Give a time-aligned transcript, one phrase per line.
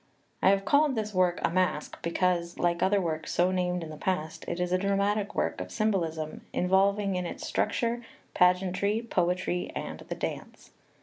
[0.41, 3.97] I have called this work a Masque, because like other works so named in the
[3.97, 8.01] past it is a dramatic work of symbolism involving, in its structure,
[8.33, 10.71] pageantry, poetry, and the dance.